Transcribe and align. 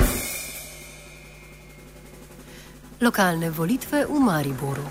Offside. 0.00 0.36
Lokalne 3.00 3.50
volitve 3.50 4.06
v 4.06 4.20
Mariboru. 4.20 4.82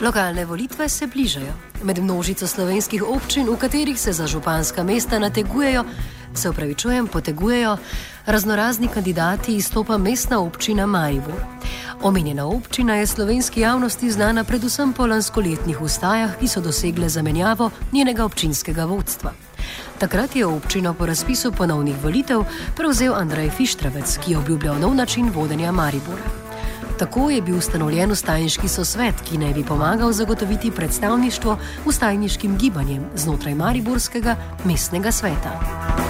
Lokalne 0.00 0.44
volitve 0.44 0.88
se 0.88 1.06
bližajo. 1.06 1.52
Med 1.82 1.98
množico 1.98 2.46
slovenskih 2.46 3.02
občin, 3.02 3.48
v 3.48 3.56
katerih 3.56 4.00
se 4.00 4.12
za 4.12 4.26
županska 4.26 4.84
mesta 4.84 5.18
nategujejo, 5.18 5.84
se 6.34 6.50
upravičujem, 6.50 7.06
potegujejo 7.06 7.76
raznorazni 8.26 8.88
kandidati, 8.88 9.56
izstopa 9.56 9.98
mestna 9.98 10.40
občina 10.40 10.86
Maribor. 10.86 11.40
Omenjena 12.02 12.46
občina 12.46 12.94
je 12.94 13.06
slovenski 13.06 13.60
javnosti 13.60 14.10
znana 14.10 14.44
predvsem 14.44 14.92
po 14.92 15.06
lanskoletnih 15.06 15.80
ustajah, 15.80 16.38
ki 16.38 16.48
so 16.48 16.60
dosegle 16.60 17.08
zamenjavo 17.08 17.70
njenega 17.92 18.24
občinskega 18.24 18.84
vodstva. 18.84 19.45
Takrat 19.98 20.36
je 20.36 20.46
občino 20.46 20.94
po 20.94 21.06
razpisu 21.06 21.52
ponovnih 21.52 21.96
volitev 22.02 22.42
prevzel 22.76 23.14
Andrej 23.14 23.50
Fištravec, 23.50 24.18
ki 24.24 24.32
je 24.32 24.38
obljubljal 24.38 24.80
nov 24.80 24.94
način 24.94 25.30
vodenja 25.34 25.72
Maribora. 25.72 26.22
Tako 26.98 27.30
je 27.30 27.42
bil 27.42 27.56
ustanovljen 27.56 28.12
ustajniški 28.12 28.68
sosvet, 28.68 29.14
ki 29.24 29.38
naj 29.38 29.54
bi 29.54 29.64
pomagal 29.64 30.12
zagotoviti 30.12 30.70
predstavništvo 30.70 31.58
ustajniškim 31.86 32.58
gibanjem 32.58 33.04
znotraj 33.14 33.54
Mariborskega 33.54 34.36
mestnega 34.64 35.12
sveta. 35.12 36.05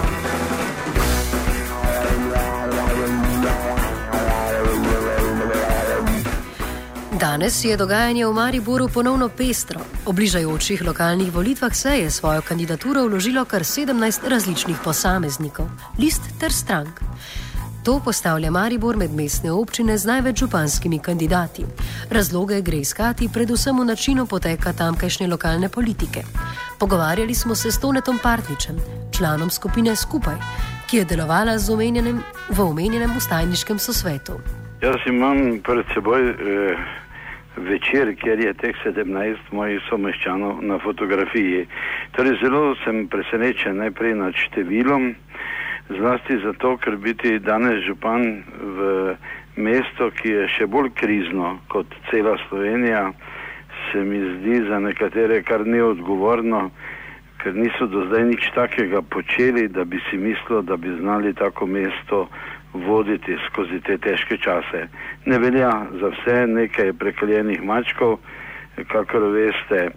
Danes 7.37 7.65
je 7.65 7.77
dogajanje 7.77 8.25
v 8.25 8.33
Mariboru 8.33 8.89
ponovno 8.89 9.29
pestro. 9.29 9.79
O 10.05 10.11
bližajočih 10.11 10.81
lokalnih 10.85 11.29
volitvah 11.33 11.75
se 11.75 11.89
je 11.89 12.09
svojo 12.11 12.41
kandidaturo 12.41 13.03
vložilo 13.05 13.45
kar 13.45 13.61
17 13.61 14.29
različnih 14.29 14.77
posameznikov, 14.83 15.69
list 15.99 16.21
ter 16.39 16.51
strank. 16.51 17.01
To 17.85 18.01
postavlja 18.05 18.51
Maribor 18.51 18.97
med 18.97 19.13
mestne 19.13 19.51
občine 19.51 19.97
z 19.97 20.05
največ 20.05 20.39
županskimi 20.39 20.99
kandidati. 20.99 21.65
Razloge 22.09 22.61
gre 22.61 22.77
iskati 22.77 23.29
predvsem 23.33 23.79
v 23.79 23.85
načinu 23.85 24.25
poteka 24.25 24.73
tamkajšnje 24.73 25.27
lokalne 25.27 25.69
politike. 25.69 26.23
Pogovarjali 26.79 27.35
smo 27.35 27.55
se 27.55 27.71
s 27.71 27.79
Tonetom 27.79 28.17
Partničem, 28.23 28.81
članom 29.17 29.49
skupine 29.49 29.95
Skupaj, 29.95 30.41
ki 30.89 30.97
je 30.97 31.05
delovala 31.05 31.59
omenjenem, 31.73 32.23
v 32.49 32.61
omenjenem 32.61 33.17
ustajniškem 33.17 33.79
sosvetu. 33.79 34.41
Jaz 34.81 34.97
imam 35.05 35.61
pred 35.63 35.85
seboj 35.93 36.29
eh, 36.29 36.77
večer, 37.57 38.15
kjer 38.15 38.39
je 38.39 38.53
teh 38.53 38.75
17 38.85 39.51
mojih 39.51 39.81
someščanov 39.89 40.61
na 40.61 40.79
fotografiji. 40.79 41.65
Torej, 42.15 42.37
zelo 42.41 42.75
sem 42.83 43.07
presenečen 43.11 43.79
najprej 43.81 44.15
nad 44.19 44.37
številom, 44.37 45.13
zlasti 45.97 46.37
zato, 46.43 46.75
ker 46.77 46.97
biti 47.01 47.37
danes 47.39 47.83
župan 47.87 48.43
v 48.77 49.15
mesto, 49.57 50.11
ki 50.11 50.35
je 50.35 50.45
še 50.57 50.67
bolj 50.69 50.91
krizno 50.99 51.57
kot 51.71 51.93
cela 52.11 52.37
Slovenija, 52.47 53.09
se 53.91 54.03
mi 54.03 54.19
zdi 54.19 54.61
za 54.67 54.79
nekatere 54.83 55.41
kar 55.47 55.65
neodgovorno, 55.65 56.69
ker 57.41 57.55
niso 57.55 57.87
do 57.87 58.05
zdaj 58.09 58.23
nič 58.33 58.49
takega 58.55 59.01
počeli, 59.01 59.67
da 59.71 59.85
bi 59.85 60.01
si 60.09 60.17
mislili, 60.17 60.65
da 60.67 60.77
bi 60.77 60.91
znali 60.99 61.33
tako 61.33 61.65
mesto 61.65 62.27
voditi 62.85 63.37
skozi 63.47 63.81
te 63.85 63.97
težke 63.97 64.37
čase. 64.37 64.87
Ne 65.25 65.39
velja 65.39 65.71
za 66.01 66.11
vse, 66.15 66.37
nekaj 66.47 66.93
prekaljenih 66.99 67.63
mačkov, 67.63 68.19
kakor 68.91 69.31
veste, 69.33 69.89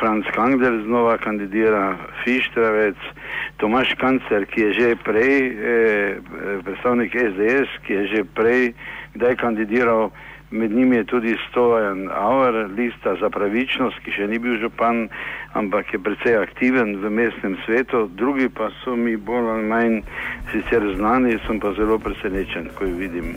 Franz 0.00 0.26
Kangler 0.34 0.82
znova 0.82 1.16
kandidira, 1.18 1.96
Fištravec, 2.24 2.96
Tomaš 3.56 3.94
Kancer, 4.00 4.46
ki 4.50 4.60
je 4.60 4.72
že 4.72 4.88
prej, 5.04 5.36
eh, 5.46 6.16
predstavnik 6.64 7.14
SDS, 7.14 7.70
ki 7.86 7.92
je 7.92 8.06
že 8.06 8.24
prej 8.34 8.74
kdaj 9.14 9.36
kandidiral, 9.36 10.10
med 10.50 10.70
njimi 10.72 10.96
je 10.96 11.04
tudi 11.04 11.36
Stojan 11.50 12.08
Auer, 12.10 12.70
lista 12.70 13.16
za 13.20 13.30
pravičnost, 13.30 13.98
ki 14.04 14.10
še 14.10 14.26
ni 14.30 14.38
bil 14.38 14.58
župan, 14.60 15.08
ampak 15.58 15.92
je 15.92 15.98
precej 15.98 16.36
aktiven 16.38 16.96
v 17.02 17.10
mestnem 17.10 17.56
svetu, 17.66 18.06
drugi 18.14 18.48
pa 18.48 18.70
so 18.82 18.96
mi 18.96 19.16
bolj 19.16 19.50
ali 19.54 19.66
manj 19.66 19.96
sicer 20.52 20.82
znani, 20.96 21.38
sem 21.46 21.60
pa 21.60 21.72
zelo 21.78 21.98
presenečen, 21.98 22.70
ko 22.78 22.84
jih 22.84 22.94
vidim. 22.94 23.34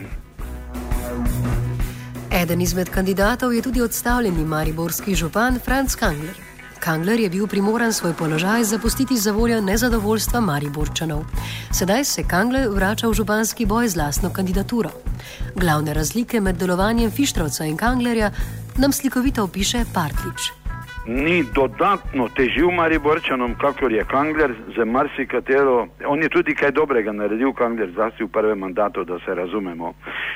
Eden 2.29 2.61
izmed 2.61 2.89
kandidatov 2.89 3.53
je 3.53 3.61
tudi 3.61 3.81
odstavljeni 3.81 4.45
mariborski 4.45 5.15
župan 5.15 5.59
Franz 5.65 5.95
Kangler. 5.95 6.48
Kangler 6.79 7.19
je 7.19 7.29
bil 7.29 7.47
primoran 7.47 7.93
svoj 7.93 8.13
položaj 8.13 8.63
zapustiti 8.63 9.17
za 9.17 9.31
voljo 9.31 9.61
nezadovoljstva 9.61 10.39
Mariborčanov. 10.39 11.23
Sedaj 11.71 12.03
se 12.03 12.23
Kangler 12.23 12.69
vrača 12.69 13.07
v 13.07 13.13
županski 13.13 13.65
boj 13.65 13.87
z 13.87 13.95
lastno 13.97 14.29
kandidaturo. 14.33 14.89
Glavne 15.55 15.93
razlike 15.93 16.41
med 16.41 16.55
delovanjem 16.55 17.11
Fištrovca 17.11 17.65
in 17.65 17.77
Kanglerja 17.77 18.31
nam 18.77 18.91
slikovito 18.91 19.43
opiše 19.43 19.83
Partlič. 19.93 20.51
Ni 21.07 21.43
dodatno 21.55 22.29
težil 22.35 22.71
Mariborčanom, 22.71 23.55
kakor 23.55 23.91
je 23.91 24.03
Kangler, 24.03 24.55
za 24.77 24.85
marsikatero. 24.85 25.87
On 26.05 26.21
je 26.21 26.29
tudi 26.29 26.55
kaj 26.55 26.71
dobrega 26.71 27.11
naredil, 27.11 27.53
Kangler, 27.53 27.91
zlasti 27.93 28.23
v 28.23 28.27
prvem 28.27 28.59
mandatu, 28.59 29.03
da 29.03 29.19
se 29.25 29.35
razumemo. 29.35 29.93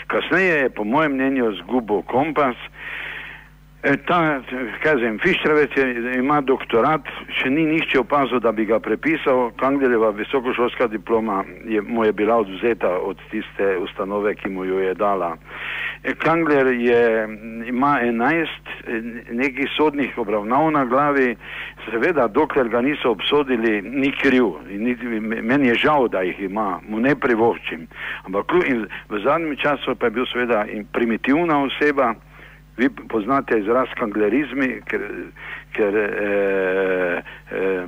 Kasneje 0.08 0.56
je, 0.64 0.70
po 0.70 0.84
mojem 0.84 1.14
mnenju, 1.14 1.52
zgubil 1.62 2.02
kompas. 2.02 2.56
E, 3.84 3.98
ta, 3.98 4.42
kažem, 4.84 5.20
Fištravec 5.20 5.72
je, 5.78 6.16
ima 6.16 6.38
doktorat, 6.42 7.04
še 7.36 7.50
ni 7.52 7.66
nihče 7.68 8.00
opazil, 8.00 8.40
da 8.40 8.54
bi 8.56 8.64
ga 8.64 8.80
prepisal. 8.80 9.50
Kanglerjeva 9.60 10.14
visokošolska 10.16 10.88
diploma 10.88 11.42
je, 11.68 11.82
mu 11.82 12.06
je 12.06 12.14
bila 12.16 12.38
odvzeta 12.46 12.94
od 13.04 13.20
tiste 13.32 13.74
ustanove, 13.84 14.38
ki 14.40 14.54
mu 14.56 14.64
jo 14.64 14.80
je 14.80 14.96
dala. 14.96 15.34
E, 16.04 16.16
Kangler 16.16 16.72
je, 16.80 17.28
ima 17.68 17.98
enajst 18.08 18.72
e, 18.88 19.04
nekih 19.36 19.68
sodnih 19.76 20.16
obravnav 20.18 20.72
na 20.72 20.86
glavi, 20.88 21.36
seveda, 21.92 22.32
dokler 22.32 22.72
ga 22.72 22.82
niso 22.82 23.12
obsodili, 23.12 23.82
ni 23.84 24.16
kriv. 24.16 24.64
Ni, 24.72 24.96
meni 25.44 25.74
je 25.74 25.82
žal, 25.84 26.08
da 26.08 26.24
jih 26.24 26.40
ima, 26.48 26.80
mu 26.88 27.04
ne 27.04 27.20
privoščim. 27.20 27.90
Ampak 28.32 28.62
v 28.64 29.26
zadnjem 29.28 29.58
času 29.60 30.00
pa 30.00 30.08
je 30.08 30.22
bil 30.22 30.32
seveda 30.32 30.70
primitivna 30.96 31.66
oseba. 31.68 32.14
Vi 32.78 32.90
poznate 33.10 33.60
izraz 33.60 33.88
kanglerizmi, 34.00 34.82
ker, 34.90 35.02
ker 35.76 35.98
eh, 35.98 37.22
eh, 37.52 37.86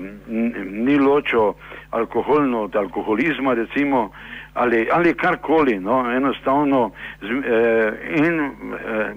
ni 0.85 0.97
ločo 0.99 1.53
alkoholno 1.89 2.61
od 2.63 2.75
alkoholizma, 2.75 3.53
recimo, 3.53 4.11
ali, 4.53 4.87
ali 4.91 5.13
karkoli, 5.13 5.79
no, 5.79 6.11
enostavno. 6.11 6.91
Z, 7.21 7.25
eh, 7.25 7.93
in 8.17 8.39
eh, 8.39 9.13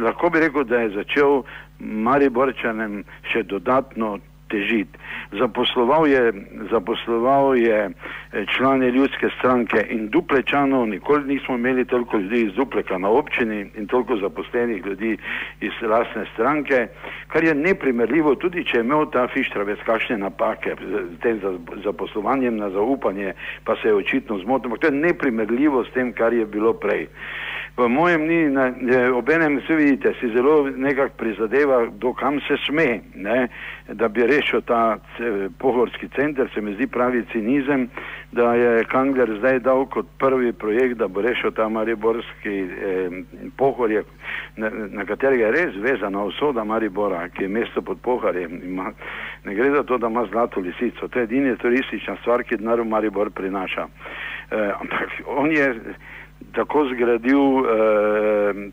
lahko 0.00 0.30
bi 0.30 0.40
rekel, 0.40 0.64
da 0.64 0.84
je 0.84 0.94
začel 1.00 1.42
Mariborčanem 1.78 3.02
še 3.32 3.42
dodatno 3.42 4.18
težiti. 4.48 4.98
Zaposloval 5.32 6.06
je, 6.06 6.32
zaposloval 6.70 7.56
je 7.56 7.90
eh, 7.90 8.44
člane 8.56 8.90
ljudske 8.90 9.30
stranke 9.38 9.86
in 9.90 10.08
duplečanov, 10.08 10.86
nikoli 10.88 11.34
nismo 11.34 11.54
imeli 11.54 11.84
toliko 11.84 12.18
ljudi 12.18 12.42
iz 12.42 12.52
dupleka 12.54 12.98
na 12.98 13.08
občini 13.08 13.66
in 13.76 13.86
toliko 13.86 14.16
zaposlenih 14.16 14.86
ljudi 14.86 15.16
iz 15.60 15.72
lasne 15.82 16.26
stranke, 16.34 16.86
kar 17.28 17.44
je 17.44 17.54
neprimerljivo, 17.54 18.34
tudi 18.34 18.64
če 18.64 18.78
je 18.78 18.84
imel 18.84 19.10
ta 19.10 19.26
Fištravec 19.28 19.82
kakšne 19.86 20.18
napake 20.18 20.76
z 20.80 21.18
tem 21.22 21.40
zaposlovanjem 21.84 22.56
na 22.56 22.70
zaupanje, 22.70 23.32
pa 23.64 23.76
se 23.76 23.88
je 23.88 23.94
očitno 23.94 24.38
zmotil, 24.38 24.76
to 24.76 24.86
je 24.86 24.92
neprimerljivo 24.92 25.84
s 25.84 25.92
tem, 25.94 26.12
kar 26.12 26.32
je 26.32 26.46
bilo 26.46 26.72
prej 26.72 27.08
v 27.76 27.88
mojem 27.88 28.22
ni, 28.24 28.40
obenem 29.12 29.60
se 29.66 29.74
vidite, 29.76 30.14
si 30.20 30.32
zelo 30.32 30.70
nekako 30.76 31.14
prizadeva, 31.16 31.86
do 31.92 32.12
kam 32.12 32.40
se 32.40 32.56
sme, 32.66 33.00
ne, 33.14 33.48
da 33.92 34.08
bi 34.08 34.24
rešil 34.36 34.60
ta 34.60 34.98
pohorski 35.58 36.08
center, 36.08 36.48
se 36.54 36.60
mi 36.60 36.74
zdi 36.74 36.86
pravi 36.86 37.24
cinizem, 37.32 37.88
da 38.32 38.54
je 38.54 38.84
Kangler 38.84 39.38
zdaj 39.38 39.60
dal 39.60 39.86
kot 39.86 40.06
prvi 40.18 40.52
projekt, 40.52 40.98
da 40.98 41.08
bo 41.08 41.20
rešil 41.20 41.50
ta 41.50 41.68
mariborski 41.68 42.56
eh, 42.60 43.10
pohorje, 43.56 44.04
na, 44.56 44.70
na 44.70 45.04
katerega 45.04 45.46
je 45.46 45.52
res 45.52 45.76
vezana 45.82 46.24
usoda 46.24 46.64
Maribora, 46.64 47.28
ki 47.28 47.44
je 47.44 47.48
mesto 47.48 47.82
pod 47.82 48.00
pohorjem. 48.02 48.60
Ima, 48.64 48.92
ne 49.44 49.54
gre 49.54 49.70
za 49.70 49.82
to, 49.82 49.98
da 49.98 50.06
ima 50.06 50.26
zlato 50.32 50.60
lisico, 50.60 51.08
to 51.08 51.18
je 51.18 51.24
edina 51.24 51.56
turistična 51.56 52.16
stvar, 52.20 52.44
ki 52.44 52.60
denar 52.60 52.80
v 52.80 52.88
Maribor 52.88 53.30
prinaša. 53.30 53.88
Eh, 54.50 54.72
ampak 54.80 55.22
on 55.26 55.50
je 55.50 55.74
tako 56.52 56.84
zgradil, 56.92 57.40
eh, 57.40 58.70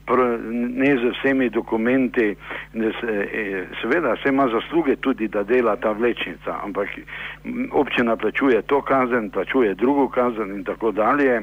ne 0.76 0.98
z 0.98 1.12
vsemi 1.14 1.50
dokumenti, 1.50 2.36
se, 2.74 3.30
eh, 3.34 3.66
seveda 3.82 4.16
se 4.24 4.30
ima 4.30 4.48
zasluge 4.48 4.96
tudi, 4.96 5.28
da 5.28 5.44
dela 5.44 5.76
ta 5.76 5.92
vlečnica, 5.92 6.60
ampak 6.64 6.88
občina 7.72 8.16
plačuje 8.16 8.62
to 8.62 8.82
kazen, 8.82 9.30
plačuje 9.30 9.76
drugo 9.76 10.08
kazen 10.10 10.56
in 10.56 10.64
tako 10.64 10.92
dalje. 10.92 11.42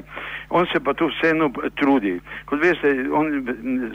On 0.49 0.65
se 0.65 0.79
pa 0.79 0.93
tu 0.93 1.07
vseeno 1.07 1.51
trudi. 1.75 2.19
Kot 2.45 2.59
veste, 2.63 3.05
on 3.11 3.47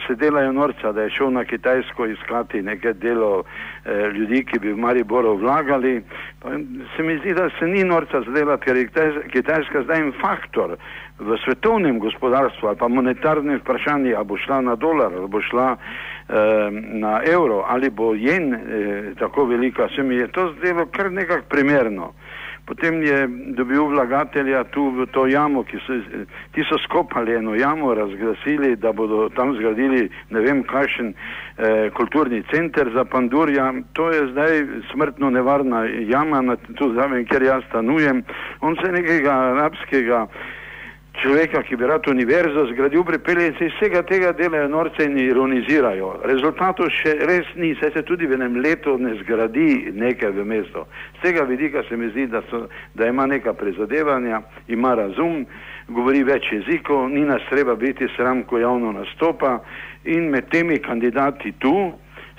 se 0.06 0.14
delajo 0.14 0.52
norca, 0.52 0.92
da 0.92 1.02
je 1.02 1.10
šel 1.10 1.30
na 1.30 1.44
Kitajsko 1.44 2.06
iskati 2.06 2.62
nekaj 2.62 2.92
delo 2.92 3.42
eh, 3.84 4.10
ljudi, 4.14 4.44
ki 4.44 4.58
bi 4.58 4.72
v 4.72 4.78
Mariboru 4.78 5.36
vlagali. 5.36 6.02
Pa 6.42 6.50
se 6.96 7.02
mi 7.02 7.18
zdi, 7.18 7.34
da 7.34 7.50
se 7.58 7.66
ni 7.66 7.84
norca 7.84 8.22
zdelati, 8.30 8.64
ker 8.64 8.76
je 8.76 8.88
Kitajska 9.32 9.82
zdaj 9.82 10.00
en 10.00 10.12
faktor 10.20 10.76
v 11.18 11.36
svetovnem 11.44 11.98
gospodarstvu 11.98 12.68
ali 12.68 12.76
pa 12.76 12.88
monetarnem 12.88 13.58
vprašanju, 13.58 14.16
ali 14.16 14.24
bo 14.24 14.36
šla 14.36 14.60
na 14.60 14.74
dolar, 14.76 15.12
ali 15.16 15.28
bo 15.28 15.40
šla 15.40 15.76
eh, 15.76 16.34
na 17.00 17.20
evro, 17.24 17.64
ali 17.68 17.90
bo 17.90 18.14
jen 18.14 18.54
eh, 18.54 18.60
tako 19.18 19.44
velika, 19.44 19.88
se 19.96 20.02
mi 20.02 20.16
je 20.16 20.28
to 20.28 20.52
zdelo 20.58 20.86
kar 20.86 21.12
nekako 21.12 21.44
primerno. 21.48 22.12
Potem 22.66 23.02
je 23.02 23.28
dobil 23.54 23.84
vlagatelja 23.86 24.64
tu 24.64 24.90
v 24.90 25.06
to 25.14 25.26
jamo, 25.30 25.62
ki 25.62 25.78
so, 25.86 25.94
ti 26.50 26.64
so 26.66 26.74
skopali 26.82 27.36
eno 27.38 27.54
jamo, 27.54 27.94
razglasili, 27.94 28.74
da 28.76 28.92
bodo 28.92 29.28
tam 29.28 29.54
zgradili 29.54 30.08
ne 30.30 30.40
vem 30.40 30.64
kakšen 30.66 31.12
eh, 31.14 31.90
kulturni 31.94 32.42
center 32.50 32.90
za 32.94 33.04
pandurja. 33.04 33.70
To 33.92 34.10
je 34.10 34.26
zdaj 34.32 34.66
smrtno 34.90 35.30
nevarna 35.30 35.84
jama, 36.10 36.42
na, 36.42 36.56
tu 36.56 36.90
zraven, 36.92 37.24
kjer 37.24 37.42
jaz 37.42 37.62
stanujem. 37.68 38.24
On 38.60 38.74
se 38.82 38.92
nekega 38.92 39.38
arabskega 39.54 40.26
človeka, 41.22 41.62
ki 41.62 41.76
bi 41.76 41.86
rad 41.86 42.06
univerzo 42.08 42.66
zgradil, 42.66 43.04
pripelje 43.04 43.46
in 43.46 43.54
se 43.58 43.66
iz 43.66 43.72
vsega 43.76 44.02
tega 44.02 44.32
delajo 44.32 44.68
norce 44.68 45.04
in 45.04 45.18
ironizirajo. 45.18 46.12
Rezultatov 46.24 46.90
še 46.90 47.14
res 47.28 47.48
ni, 47.56 47.74
saj 47.80 47.92
se 47.94 48.02
tudi 48.06 48.26
v 48.26 48.38
enem 48.38 48.60
letu 48.62 48.96
ne 48.98 49.14
zgradi 49.22 49.92
nekaj 49.94 50.34
v 50.36 50.44
mesto. 50.44 50.86
Z 51.18 51.26
tega 51.26 51.44
vidika 51.48 51.82
se 51.88 51.96
mi 51.96 52.10
zdi, 52.10 52.26
da, 52.32 52.42
so, 52.50 52.66
da 52.94 53.08
ima 53.08 53.26
neka 53.26 53.52
prizadevanja, 53.52 54.42
ima 54.68 54.94
razum, 54.94 55.44
govori 55.88 56.24
več 56.26 56.50
jezikov, 56.52 57.08
ni 57.10 57.24
nas 57.24 57.44
treba 57.50 57.76
biti 57.76 58.08
sram, 58.16 58.42
ko 58.44 58.58
javno 58.58 58.92
nastopa 58.92 59.60
in 60.04 60.30
med 60.30 60.50
temi 60.50 60.78
kandidati 60.78 61.52
tu, 61.58 61.92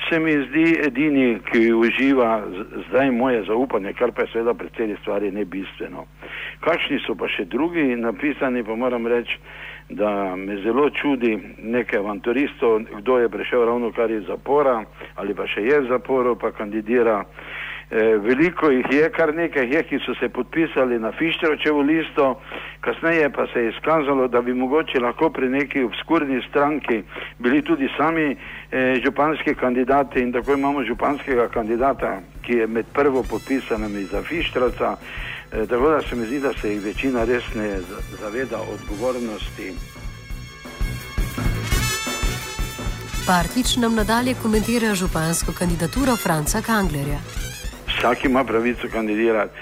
se 0.09 0.19
mi 0.19 0.31
zdi 0.31 0.79
edini, 0.85 1.39
ki 1.51 1.73
uživa 1.73 2.43
zdaj 2.89 3.11
moje 3.11 3.43
zaupanje, 3.43 3.93
kar 3.93 4.11
pa 4.11 4.21
je 4.21 4.27
seveda 4.33 4.53
pri 4.53 4.69
celi 4.77 4.97
stvari 5.01 5.31
ne 5.31 5.45
bistveno. 5.45 6.05
Kakšni 6.59 6.99
so 7.05 7.15
pa 7.15 7.27
še 7.27 7.45
drugi 7.45 7.95
napisani, 7.95 8.63
pa 8.63 8.75
moram 8.75 9.07
reči, 9.07 9.39
da 9.89 10.35
me 10.35 10.57
zelo 10.63 10.89
čudi 10.89 11.37
nekaj 11.63 11.99
avanturistov, 11.99 12.81
kdo 12.99 13.19
je 13.19 13.29
prišel 13.29 13.65
ravno 13.65 13.91
kar 13.91 14.11
iz 14.11 14.25
zapora 14.27 14.83
ali 15.15 15.33
pa 15.33 15.47
še 15.47 15.63
je 15.63 15.79
v 15.79 15.87
zaporu, 15.87 16.35
pa 16.35 16.51
kandidira. 16.51 17.23
E, 17.91 18.17
veliko 18.17 18.69
jih 18.69 18.85
je, 18.91 19.09
kar 19.15 19.31
nekaj 19.35 19.69
je, 19.71 19.81
ki 19.87 19.99
so 20.05 20.11
se 20.19 20.27
podpisali 20.29 20.99
na 20.99 21.11
Fišteročevo 21.11 21.81
listo, 21.81 22.41
kasneje 22.81 23.29
pa 23.29 23.45
se 23.53 23.59
je 23.59 23.69
izkazalo, 23.69 24.27
da 24.27 24.41
bi 24.41 24.53
mogoče 24.53 24.99
lahko 24.99 25.29
pri 25.29 25.49
neki 25.49 25.83
obskurni 25.83 26.41
stranki 26.49 27.03
bili 27.39 27.61
tudi 27.61 27.87
sami 27.97 28.35
e, 28.71 28.99
županski 29.03 29.55
kandidati 29.55 30.19
in 30.19 30.33
tako 30.33 30.53
imamo 30.53 30.83
županskega 30.83 31.47
kandidata, 31.47 32.19
ki 32.41 32.53
je 32.53 32.67
med 32.67 32.85
prvo 32.93 33.23
podpisanimi 33.23 34.03
za 34.03 34.21
Fišteroca, 34.23 34.97
e, 35.53 35.65
tako 35.65 35.89
da 35.89 36.01
se 36.01 36.15
mi 36.15 36.25
zdi, 36.25 36.39
da 36.39 36.53
se 36.53 36.73
jih 36.73 36.83
večina 36.83 37.23
res 37.23 37.53
ne 37.55 37.79
zaveda 38.21 38.59
odgovornosti. 38.73 39.71
Partič 43.27 43.75
nam 43.77 43.95
nadalje 43.95 44.35
komentira 44.43 44.95
župansko 44.95 45.51
kandidaturo 45.59 46.15
Franca 46.15 46.61
Kanglerja 46.61 47.47
vsak 47.97 48.25
ima 48.25 48.43
pravico 48.43 48.87
kandidirati 48.91 49.53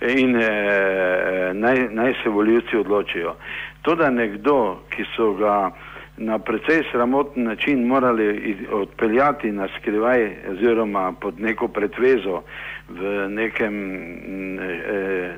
in 0.00 0.36
eh, 0.36 1.50
naj, 1.54 1.88
naj 1.90 2.14
se 2.22 2.28
voljivci 2.28 2.76
odločijo. 2.76 3.34
To, 3.82 3.94
da 3.94 4.10
nekdo, 4.10 4.80
ki 4.90 5.04
so 5.16 5.32
ga 5.32 5.70
na 6.20 6.38
precej 6.38 6.82
sramoten 6.92 7.44
način 7.44 7.86
morali 7.86 8.56
odpeljati 8.70 9.52
na 9.52 9.68
skrivaj 9.78 10.30
oziroma 10.50 11.12
pod 11.20 11.40
neko 11.40 11.68
pretvezo 11.68 12.42
v 12.88 13.28
nekem, 13.28 13.74
eh, 14.58 15.34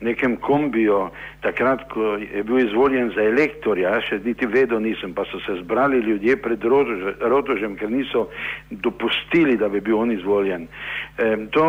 nekem 0.00 0.36
kombiju, 0.36 1.08
takrat, 1.40 1.88
ko 1.92 2.02
je 2.34 2.42
bil 2.42 2.58
izvoljen 2.58 3.10
za 3.14 3.22
elektorja, 3.22 3.90
ja 3.90 4.00
še 4.00 4.20
niti 4.24 4.46
vedel 4.46 4.80
nisem, 4.80 5.14
pa 5.14 5.24
so 5.24 5.40
se 5.46 5.58
zbrali 5.62 5.98
ljudje 5.98 6.36
pred 6.36 6.64
Rotožem, 7.20 7.76
ker 7.76 7.90
niso 7.90 8.28
dopustili, 8.70 9.56
da 9.56 9.68
bi 9.68 9.80
bil 9.80 9.98
on 9.98 10.12
izvoljen. 10.12 10.68
To, 11.50 11.66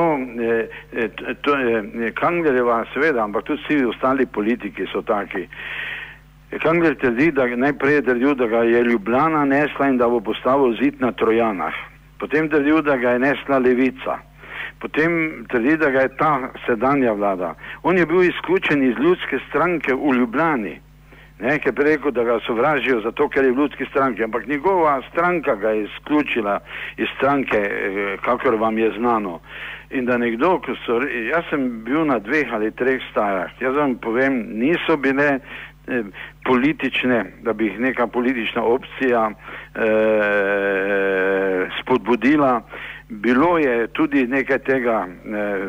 e, 0.94 1.08
to 1.42 1.58
je 1.58 2.12
Kanglerjeva, 2.16 2.86
seveda, 2.94 3.24
ampak 3.24 3.44
tudi 3.44 3.64
vsi 3.64 3.86
ostali 3.86 4.26
politiki 4.26 4.86
so 4.94 5.02
taki. 5.02 5.48
Kangler 6.60 6.96
trdi, 6.96 7.32
da 7.32 7.46
najprej 7.48 7.94
je 7.94 8.02
trdil, 8.02 8.36
da 8.36 8.48
ga 8.48 8.64
je 8.64 8.84
Ljubljana 8.84 9.46
nesla 9.46 9.88
in 9.88 9.98
da 9.98 10.10
bo 10.10 10.20
postavil 10.20 10.76
zid 10.82 11.00
na 11.00 11.12
Trojanah. 11.12 11.74
Potem 12.20 12.50
trdil, 12.50 12.82
da 12.82 12.98
ga 12.98 13.16
je 13.16 13.20
nesla 13.20 13.60
levica. 13.60 14.20
Potem 14.80 15.46
trdi, 15.50 15.78
da 15.78 15.90
ga 15.90 16.02
je 16.02 16.16
ta 16.18 16.52
sedanja 16.66 17.14
vlada. 17.14 17.56
On 17.84 17.98
je 17.98 18.06
bil 18.06 18.24
izključen 18.24 18.84
iz 18.84 18.96
ljudske 19.00 19.40
stranke 19.50 19.94
v 19.94 20.16
Ljubljani. 20.20 20.80
Nekaj 21.42 21.72
bi 21.72 21.84
rekel, 21.84 22.12
da 22.12 22.24
ga 22.24 22.40
sovražijo 22.46 23.00
zato, 23.02 23.30
ker 23.30 23.46
je 23.46 23.52
v 23.52 23.58
ljudski 23.58 23.86
stranki, 23.90 24.24
ampak 24.24 24.48
njegova 24.48 25.02
stranka 25.12 25.56
ga 25.56 25.70
je 25.70 25.84
izključila 25.84 26.60
iz 26.98 27.08
stranke, 27.18 27.58
eh, 27.58 28.18
kakor 28.22 28.56
vam 28.56 28.78
je 28.78 28.92
znano. 28.98 29.40
In 29.90 30.06
da 30.06 30.18
nekdo, 30.18 30.60
ko 30.60 30.76
so, 30.86 31.02
jaz 31.02 31.44
sem 31.50 31.84
bil 31.84 32.06
na 32.06 32.20
dveh 32.20 32.54
ali 32.54 32.72
treh 32.72 33.02
stajah, 33.12 33.50
jaz 33.60 33.76
vam 33.76 33.96
povem, 33.96 34.46
niso 34.54 34.98
bile 34.98 35.40
eh, 35.92 36.04
politične, 36.46 37.26
da 37.42 37.54
bi 37.54 37.66
jih 37.66 37.80
neka 37.80 38.08
politična 38.08 38.64
opcija 38.64 39.32
eh, 39.76 41.68
spodbudila, 41.82 42.62
Bilo 43.12 43.58
je 43.58 43.88
tudi 43.88 44.28
nekaj 44.28 44.60
tega 44.60 45.08
eh, 45.08 45.60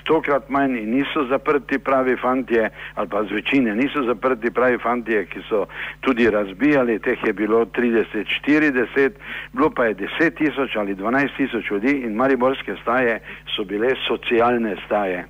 stokrat 0.00 0.48
manj 0.48 0.76
in 0.78 0.90
niso 0.94 1.24
zaprti 1.26 1.78
pravi 1.78 2.16
fantje, 2.16 2.68
ali 2.94 3.08
pa 3.08 3.24
z 3.24 3.34
večine 3.34 3.74
niso 3.74 4.02
zaprti 4.06 4.50
pravi 4.50 4.78
fantje, 4.78 5.24
ki 5.26 5.42
so 5.48 5.64
tudi 6.00 6.30
razbijali, 6.30 6.98
teh 6.98 7.24
je 7.26 7.32
bilo 7.32 7.64
30-40, 7.64 9.10
bilo 9.52 9.70
pa 9.70 9.84
je 9.84 9.94
10 9.94 10.30
tisoč 10.38 10.76
ali 10.76 10.94
12 10.94 11.36
tisoč 11.36 11.70
ljudi 11.70 11.96
in 12.06 12.14
mariborske 12.14 12.76
staje 12.82 13.18
so 13.56 13.64
bile 13.64 13.94
socialne 14.06 14.76
staje 14.86 15.24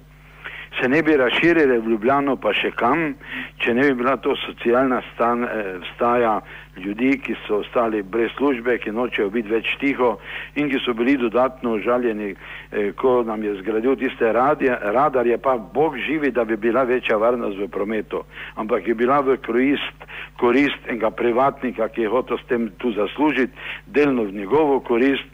se 0.81 0.89
ne 0.89 1.03
bi 1.03 1.17
razširile 1.17 1.79
v 1.79 1.91
Ljubljano 1.91 2.37
pa 2.37 2.53
še 2.53 2.71
kam, 2.77 3.15
če 3.59 3.75
ne 3.75 3.89
bi 3.89 3.95
bila 4.03 4.17
to 4.17 4.37
socialna 4.47 5.01
stan, 5.15 5.45
eh, 5.45 5.79
staja 5.95 6.41
ljudi, 6.79 7.19
ki 7.25 7.35
so 7.47 7.61
ostali 7.63 8.03
brez 8.03 8.31
službe, 8.37 8.79
ki 8.79 8.93
nočejo 8.93 9.31
biti 9.31 9.49
več 9.49 9.75
tiho 9.81 10.17
in 10.57 10.71
ki 10.71 10.81
so 10.85 10.95
bili 10.95 11.17
dodatno 11.17 11.75
užaljeni, 11.79 12.35
eh, 12.35 12.93
ko 12.93 13.23
nam 13.27 13.43
je 13.43 13.55
zgradil 13.61 13.97
tiste 13.97 14.33
radje, 14.33 14.77
radarje, 14.83 15.39
pa 15.39 15.57
Bog 15.59 15.99
živi, 15.99 16.31
da 16.31 16.45
bi 16.45 16.57
bila 16.57 16.83
večja 16.83 17.17
varnost 17.17 17.59
v 17.59 17.69
prometu, 17.69 18.25
ampak 18.55 18.89
je 18.89 18.95
bila 18.95 19.21
v 19.21 19.37
korist, 19.47 20.07
korist 20.37 20.89
enega 20.89 21.11
privatnika, 21.11 21.89
ki 21.89 22.03
je 22.03 22.09
hotel 22.09 22.39
s 22.39 22.47
tem 22.49 22.71
tu 22.79 22.93
zaslužiti, 22.93 23.53
delno 23.87 24.23
v 24.23 24.35
njegovo 24.35 24.81
korist, 24.81 25.27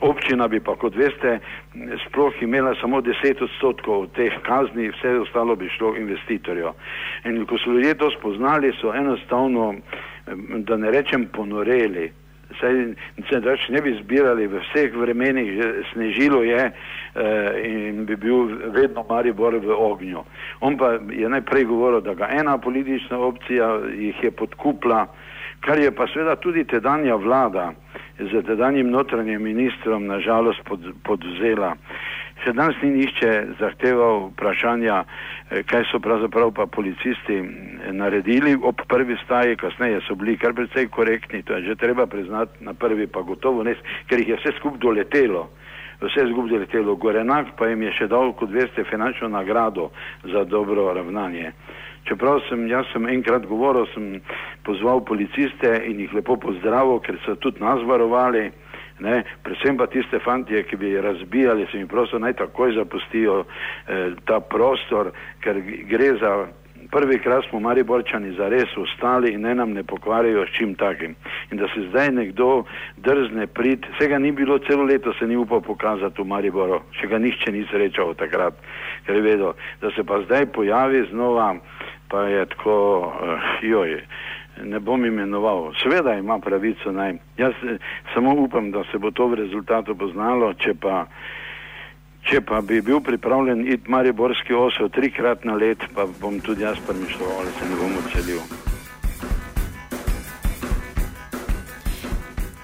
občina 0.00 0.48
bi 0.48 0.60
pa, 0.60 0.76
kot 0.76 0.96
veste, 0.96 1.38
sploh 2.06 2.42
imela 2.42 2.74
samo 2.80 3.00
10 3.02 3.42
odstotkov 3.42 4.06
teh 4.16 4.32
kazni, 4.46 4.90
vse 4.94 5.18
ostalo 5.20 5.56
bi 5.56 5.68
šlo 5.68 5.96
investitorju. 5.96 6.72
In 7.24 7.46
ko 7.46 7.58
so 7.58 7.70
ljudje 7.70 7.94
to 7.94 8.10
spoznali, 8.10 8.72
so 8.80 8.94
enostavno, 8.94 9.74
da 10.66 10.76
ne 10.76 10.90
rečem, 10.90 11.26
ponoreli. 11.32 12.10
Saj 12.60 12.76
se 13.28 13.38
več 13.42 13.66
ne 13.74 13.80
bi 13.82 13.96
zbirali 13.98 14.46
v 14.46 14.60
vseh 14.68 14.94
vremenih, 14.94 15.48
snežilo 15.92 16.44
je 16.46 16.60
eh, 16.62 17.56
in 17.66 18.04
bi 18.06 18.16
bil 18.16 18.54
vedno 18.74 19.04
Maribor 19.08 19.58
v 19.58 19.74
ognju. 19.74 20.22
On 20.60 20.78
pa 20.78 20.94
je 21.10 21.28
najprej 21.28 21.66
govoril, 21.66 22.00
da 22.00 22.14
ga 22.14 22.30
ena 22.30 22.58
politična 22.58 23.18
opcija 23.18 23.72
jih 23.90 24.22
je 24.22 24.30
podkupla, 24.30 25.06
kar 25.60 25.78
je 25.82 25.90
pa 25.90 26.06
seveda 26.06 26.36
tudi 26.36 26.64
tedanja 26.64 27.16
vlada 27.18 27.72
z 28.18 28.42
tedanjim 28.46 28.90
notranjim 28.90 29.42
ministrom 29.42 30.06
nažalost 30.06 30.62
pod, 30.64 30.80
podvzela. 31.04 31.74
Še 32.46 32.52
danes 32.54 32.76
ni 32.78 32.92
nišče 32.94 33.30
zahteval 33.58 34.28
vprašanja, 34.28 34.96
eh, 35.02 35.62
kaj 35.66 35.88
so 35.90 35.98
pravzaprav 35.98 36.52
pa 36.54 36.66
policisti 36.70 37.40
naredili 37.90 38.54
ob 38.54 38.84
prvi 38.86 39.16
staji, 39.24 39.56
kasneje 39.58 40.04
so 40.06 40.14
bili 40.14 40.36
kar 40.38 40.54
precej 40.54 40.86
korektni, 40.86 41.42
to 41.42 41.58
je 41.58 41.62
že 41.62 41.74
treba 41.74 42.06
priznati 42.06 42.62
na 42.62 42.74
prvi 42.74 43.06
pa 43.10 43.22
gotovo 43.26 43.64
ne, 43.66 43.74
ker 44.06 44.22
jih 44.22 44.28
je 44.28 44.36
vse 44.36 44.52
skup 44.60 44.78
doletelo. 44.78 45.48
vse 46.00 46.26
zgubili 46.30 46.58
letelo. 46.58 46.94
Gorenak 46.94 47.46
pa 47.58 47.66
jim 47.66 47.82
je 47.82 47.92
še 47.92 48.06
dal, 48.06 48.32
kot 48.32 48.50
veste, 48.50 48.84
finančno 48.84 49.28
nagrado 49.28 49.90
za 50.22 50.44
dobro 50.44 50.92
ravnanje. 50.92 51.52
Čeprav 52.04 52.40
sem, 52.48 52.68
jaz 52.68 52.86
sem 52.92 53.08
enkrat 53.08 53.46
govoril, 53.46 53.86
sem 53.94 54.20
pozval 54.62 55.00
policiste 55.04 55.72
in 55.88 56.00
jih 56.04 56.12
lepo 56.14 56.36
pozdravil, 56.36 57.00
ker 57.00 57.18
so 57.24 57.34
tudi 57.34 57.64
nas 57.64 57.82
varovali. 57.82 58.52
Ne, 58.98 59.22
predvsem 59.44 59.76
pa 59.76 59.86
tiste 59.92 60.18
fantje, 60.24 60.62
ki 60.64 60.76
bi 60.80 60.94
razbijali, 61.00 61.66
se 61.70 61.78
jim 61.78 61.88
prosto 61.88 62.18
naj 62.18 62.32
takoj 62.32 62.72
zapustijo 62.72 63.42
eh, 63.44 64.14
ta 64.24 64.40
prostor, 64.40 65.12
ker 65.44 65.60
gre 65.90 66.14
za 66.20 66.46
prvi 66.90 67.18
krat 67.18 67.44
smo 67.48 67.60
Mariborčani 67.60 68.32
zares 68.32 68.76
ostali 68.76 69.32
in 69.32 69.40
ne 69.40 69.54
nam 69.54 69.72
ne 69.72 69.82
pokvarjajo 69.82 70.46
s 70.46 70.50
čim 70.56 70.74
takim. 70.74 71.14
In 71.50 71.58
da 71.58 71.68
se 71.68 71.88
zdaj 71.88 72.10
nekdo 72.10 72.64
drzne 72.96 73.46
prid, 73.46 73.86
vsega 73.94 74.18
ni 74.18 74.32
bilo 74.32 74.58
celo 74.58 74.84
leto, 74.84 75.12
se 75.18 75.26
ni 75.26 75.36
upal 75.36 75.60
pokazati 75.60 76.22
v 76.22 76.26
Mariboru, 76.26 76.80
še 77.00 77.10
ga 77.10 77.18
nihče 77.18 77.52
ni 77.52 77.66
srečal 77.70 78.14
takrat, 78.14 78.54
ker 79.06 79.16
je 79.16 79.22
vedel, 79.22 79.52
da 79.80 79.90
se 79.90 80.04
pa 80.04 80.22
zdaj 80.24 80.46
pojavi 80.46 81.06
znova, 81.10 81.54
pa 82.08 82.22
je 82.30 82.46
tako, 82.46 82.78
uh, 83.12 83.60
joj 83.62 84.00
ne 84.64 84.80
bom 84.80 85.04
imenoval. 85.04 85.72
Seveda 85.82 86.14
ima 86.14 86.38
pravico 86.38 86.92
naj. 86.92 87.14
Jaz 87.36 87.52
eh, 87.62 87.78
samo 88.14 88.34
upam, 88.34 88.70
da 88.70 88.84
se 88.92 88.98
bo 88.98 89.10
to 89.10 89.26
v 89.26 89.34
rezultatu 89.34 89.94
poznalo, 89.94 90.52
če 90.54 90.74
pa, 90.74 91.06
če 92.30 92.40
pa 92.40 92.60
bi 92.60 92.80
bil 92.80 93.00
pripravljen 93.00 93.66
iti 93.66 93.90
Mariborski 93.90 94.54
osel 94.54 94.88
trikrat 94.88 95.44
na 95.44 95.54
let, 95.54 95.84
pa 95.94 96.06
bom 96.20 96.40
tudi 96.40 96.62
jaz 96.62 96.80
premišljal, 96.86 97.36
ali 97.40 97.58
se 97.58 97.68
ne 97.70 97.82
bom 97.82 98.00
odselil. 98.04 98.40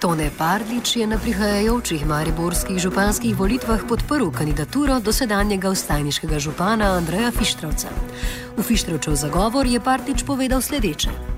Tone 0.02 0.30
Pardlič 0.34 0.96
je 0.96 1.06
na 1.06 1.14
prihajajočih 1.14 2.02
mariborskih 2.06 2.78
županskih 2.78 3.38
volitvah 3.38 3.84
podprl 3.88 4.32
kandidaturo 4.34 4.98
dosedanjega 4.98 5.70
ustajniškega 5.70 6.42
župana 6.42 6.96
Andreja 6.98 7.30
Fištrovca. 7.30 7.88
V 8.56 8.62
Fištrovčev 8.66 9.14
zagovor 9.14 9.66
je 9.66 9.78
Pardlič 9.80 10.26
povedal 10.26 10.58
sledeče. 10.58 11.31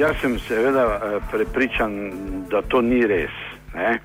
Jaz 0.00 0.16
sem 0.20 0.38
seveda 0.38 0.84
eh, 0.96 1.18
prepričan, 1.30 1.92
da 2.48 2.62
to 2.62 2.80
ni 2.80 3.02
res. 3.06 3.34
Ne? 3.74 3.98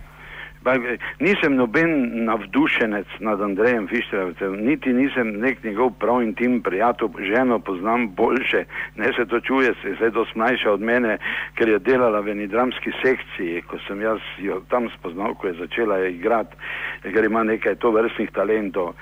Eh, 0.66 0.98
nisem 1.24 1.56
noben 1.56 1.92
navdušenec 2.26 3.08
nad 3.20 3.42
Andrejem 3.42 3.88
Fišterovcem, 3.88 4.58
niti 4.66 4.94
nisem 4.94 5.32
nek 5.40 5.64
njegov 5.64 5.94
prav 6.00 6.24
intim 6.24 6.58
prijatelj, 6.62 7.30
ženo 7.30 7.60
poznam 7.60 8.10
boljše, 8.18 8.66
ne 8.96 9.14
se 9.14 9.26
to 9.26 9.40
čuje, 9.40 9.74
se 9.82 9.90
je 9.90 9.96
zelo 10.00 10.26
smajša 10.34 10.72
od 10.72 10.82
mene, 10.82 11.18
ker 11.56 11.70
je 11.70 11.80
delala 11.80 12.20
v 12.20 12.34
eni 12.34 12.48
dramski 12.48 12.92
sekciji, 13.04 13.62
ko 13.70 13.80
sem 13.88 14.02
jaz 14.02 14.20
jo 14.38 14.60
tam 14.70 14.90
spoznal, 15.00 15.38
ko 15.40 15.48
je 15.48 15.60
začela 15.62 16.02
igrati, 16.08 16.58
ker 17.04 17.24
ima 17.26 17.44
nekaj 17.44 17.76
to 17.76 17.92
vrstnih 17.96 18.36
talentov. 18.36 18.96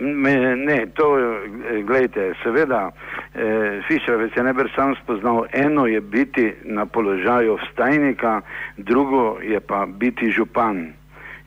Me, 0.00 0.56
ne, 0.56 0.86
to, 0.94 1.18
eh, 1.18 1.82
gledajte, 1.82 2.34
seveda, 2.42 2.90
eh, 3.34 3.80
Fišerovec 3.88 4.36
je 4.36 4.42
najbrž 4.42 4.74
sam 4.74 4.94
spoznal, 5.04 5.46
eno 5.52 5.86
je 5.86 6.00
biti 6.00 6.52
na 6.64 6.86
položaju 6.86 7.58
vstajnika, 7.62 8.40
drugo 8.76 9.38
je 9.42 9.60
pa 9.60 9.86
biti 9.86 10.30
župan. 10.30 10.92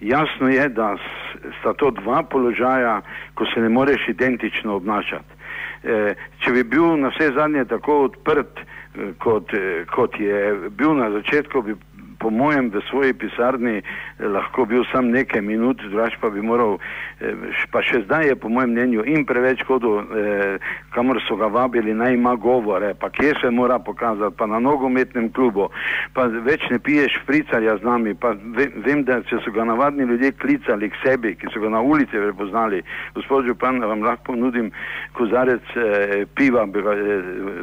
Jasno 0.01 0.49
je, 0.49 0.69
da 0.69 0.97
sta 1.59 1.73
to 1.73 1.91
dva 1.91 2.23
položaja, 2.23 3.01
ko 3.33 3.45
se 3.45 3.61
ne 3.61 3.69
moreš 3.69 4.07
identično 4.07 4.75
obnašati. 4.75 5.39
Eh, 5.83 6.15
če 6.43 6.51
bi 6.51 6.63
bil 6.67 6.97
na 6.99 7.07
vse 7.13 7.29
zadnje 7.35 7.63
tako 7.65 8.01
odprt, 8.09 8.59
eh, 8.59 9.13
kot, 9.17 9.53
eh, 9.53 9.85
kot 9.87 10.19
je 10.19 10.69
bil 10.69 10.95
na 10.97 11.07
začetku, 11.11 11.61
bi 11.61 11.75
po 12.19 12.29
mojem 12.29 12.69
v 12.69 12.81
svoji 12.89 13.13
pisarni 13.13 13.79
eh, 13.79 14.27
lahko 14.27 14.65
bil 14.65 14.83
sam 14.91 15.09
nekaj 15.11 15.41
minut, 15.41 15.81
drugač 15.81 16.19
pa 16.21 16.29
bi 16.29 16.41
moral, 16.41 16.77
eh, 17.23 17.33
pa 17.71 17.81
še 17.81 18.03
zdaj 18.05 18.27
je 18.27 18.35
po 18.35 18.49
mojem 18.49 18.75
mnenju 18.75 19.05
in 19.07 19.25
preveč 19.25 19.63
hodil, 19.67 20.03
eh, 20.03 20.59
kamor 20.91 21.21
so 21.27 21.39
ga 21.39 21.47
vabili, 21.47 21.95
naj 21.95 22.13
ima 22.13 22.35
govore, 22.35 22.93
pa 22.93 23.09
kje 23.09 23.33
se 23.41 23.49
mora 23.49 23.79
pokazati, 23.79 24.35
pa 24.37 24.45
na 24.45 24.59
nogometnem 24.59 25.31
klubu, 25.31 25.69
pa 26.13 26.27
več 26.27 26.67
ne 26.69 26.79
piješ 26.79 27.19
fricarja 27.25 27.77
z 27.79 27.87
nami, 27.87 28.13
pa 28.13 28.35
vem, 28.83 29.03
da 29.07 29.21
če 29.23 29.39
so 29.45 29.51
ga 29.55 29.63
navadni 29.63 30.03
ljudje 30.03 30.31
klicali 30.41 30.89
k 30.91 30.99
sebi, 31.03 31.35
ki 31.39 31.47
so 31.53 31.63
ga 31.63 31.71
na 31.71 31.81
ulici 31.81 32.19
prepoznali, 32.19 32.83
gospod 33.15 33.47
Župan, 33.47 33.79
vam 33.79 34.03
lahko 34.03 34.35
nudim 34.35 34.71
kozarec 35.15 35.63
eh, 35.75 36.25
piva, 36.35 36.67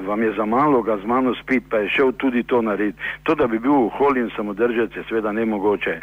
vam 0.07 0.23
je 0.23 0.33
za 0.37 0.47
malo 0.47 0.83
ga 0.83 0.97
z 0.97 1.07
mano 1.07 1.35
spiti, 1.35 1.67
pa 1.71 1.85
je 1.85 1.89
šel 1.89 2.13
tudi 2.17 2.43
to 2.43 2.63
narediti. 2.63 2.99
To, 3.23 3.35
da 3.35 3.47
bi 3.47 3.59
bil 3.59 3.89
Holin, 3.99 4.31
sem 4.47 4.55
samodržati 4.55 4.99
je 4.99 5.05
seveda 5.09 5.33
nemogoče. 5.33 6.00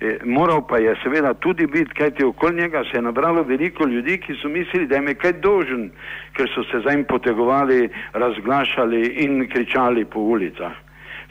E, 0.00 0.18
moral 0.24 0.66
pa 0.68 0.78
je 0.78 0.94
seveda 1.02 1.34
tudi 1.34 1.66
biti, 1.66 1.94
kajti 1.94 2.24
okoli 2.24 2.56
njega 2.56 2.82
se 2.84 2.98
je 2.98 3.02
nabralo 3.02 3.42
veliko 3.42 3.86
ljudi, 3.86 4.18
ki 4.18 4.34
so 4.42 4.48
mislili, 4.48 4.86
da 4.86 4.96
je 4.96 5.14
kaj 5.14 5.32
dolžen, 5.32 5.90
ker 6.36 6.48
so 6.54 6.62
se 6.64 6.80
za 6.84 6.94
njim 6.94 7.04
potegovali, 7.04 7.88
razglašali 8.12 9.06
in 9.06 9.48
kričali 9.48 10.04
po 10.04 10.20
ulicah. 10.20 10.72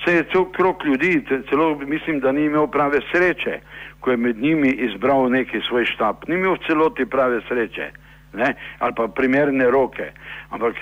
Se 0.06 0.14
je 0.14 0.24
cel 0.32 0.46
krok 0.46 0.86
ljudi, 0.86 1.24
celo 1.50 1.80
mislim, 1.80 2.20
da 2.20 2.32
ni 2.32 2.46
imel 2.46 2.68
prave 2.68 3.00
sreče, 3.12 3.60
ko 4.00 4.12
je 4.12 4.18
med 4.18 4.38
njimi 4.38 4.70
izbral 4.70 5.30
neki 5.30 5.62
svoj 5.68 5.86
štab. 5.86 6.16
Ni 6.28 6.36
imel 6.36 6.54
v 6.54 6.66
celoti 6.68 7.06
prave 7.06 7.42
sreče, 7.48 7.92
ne? 8.34 8.54
ali 8.80 8.94
pa 8.96 9.08
primerne 9.08 9.72
roke. 9.72 10.12
Ampak 10.50 10.76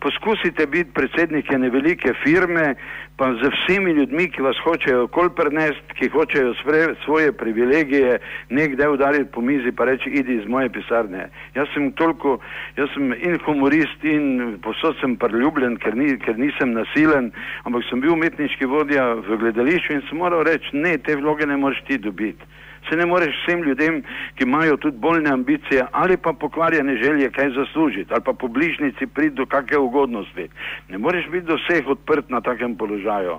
poskusite 0.00 0.66
biti 0.66 0.90
predsednik 0.94 1.52
ene 1.52 1.70
velike 1.70 2.12
firme, 2.24 2.74
pa 3.16 3.32
z 3.32 3.50
vsemi 3.52 3.92
ljudmi, 3.92 4.28
ki 4.32 4.42
vas 4.42 4.56
hočejo 4.64 5.06
kol 5.12 5.28
prenesti, 5.36 5.96
ki 5.98 6.08
hočejo 6.12 6.54
spre, 6.60 6.94
svoje 7.04 7.32
privilegije, 7.32 8.18
nekdaj 8.50 8.88
udariti 8.88 9.30
po 9.32 9.40
mizi, 9.40 9.72
pa 9.72 9.84
reči, 9.84 10.10
idi 10.10 10.36
iz 10.36 10.48
moje 10.48 10.68
pisarne. 10.72 11.28
Jaz 11.54 11.68
sem 11.74 11.92
toliko, 11.92 12.38
jaz 12.76 12.92
sem 12.94 13.12
in 13.12 13.38
humorist 13.44 14.04
in 14.04 14.58
posod 14.64 14.96
sem 15.00 15.16
priljubljen, 15.16 15.76
ker, 15.80 15.96
ni, 15.96 16.16
ker 16.20 16.38
nisem 16.40 16.72
nasilen, 16.76 17.32
ampak 17.64 17.84
sem 17.88 18.00
bil 18.00 18.16
umetniški 18.16 18.68
vodja 18.68 19.14
v 19.28 19.40
gledališču 19.44 19.96
in 19.96 20.04
sem 20.08 20.20
moral 20.20 20.44
reči, 20.48 20.72
ne, 20.76 20.96
te 20.98 21.16
vloge 21.16 21.48
ne 21.48 21.56
moreš 21.60 21.84
ti 21.88 22.00
dobiti 22.00 22.56
se 22.88 22.96
ne 22.96 23.06
moreš 23.06 23.34
vsem 23.42 23.62
ljudem, 23.62 24.02
ki 24.34 24.44
imajo 24.44 24.76
tudi 24.76 24.98
bolne 24.98 25.30
ambicije 25.30 25.86
ali 25.92 26.16
pa 26.16 26.32
pokvarjene 26.32 26.96
želje, 27.02 27.30
kaj 27.30 27.50
zaslužiti, 27.50 28.12
ali 28.12 28.22
pa 28.24 28.32
po 28.32 28.48
bližnici 28.48 29.06
priti 29.06 29.36
do 29.36 29.46
kakšne 29.46 29.78
ugodnosti. 29.78 30.48
Ne 30.88 30.98
moreš 30.98 31.28
biti 31.30 31.46
do 31.46 31.56
vseh 31.56 31.88
odprt 31.88 32.30
na 32.30 32.40
takem 32.40 32.76
položaju. 32.76 33.38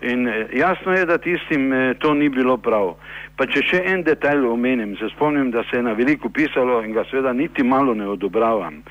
In 0.00 0.28
eh, 0.28 0.46
jasno 0.52 0.92
je, 0.92 1.06
da 1.06 1.18
tistim 1.18 1.72
eh, 1.72 1.94
to 1.98 2.14
ni 2.14 2.28
bilo 2.28 2.56
prav. 2.56 2.94
Pa 3.36 3.46
če 3.48 3.62
še 3.64 3.78
en 3.88 4.02
detajl 4.04 4.44
omenim, 4.50 4.94
se 5.00 5.08
spomnim, 5.14 5.50
da 5.50 5.62
se 5.68 5.78
je 5.78 5.82
na 5.82 5.94
veliko 5.96 6.28
pisalo 6.28 6.82
in 6.84 6.92
ga 6.92 7.06
seveda 7.08 7.32
niti 7.32 7.64
malo 7.64 7.94
ne 7.96 8.08
odobravam. 8.08 8.82